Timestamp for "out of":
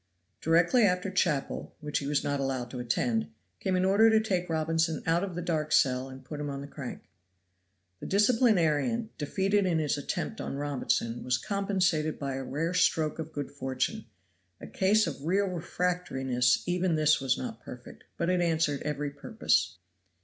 5.05-5.35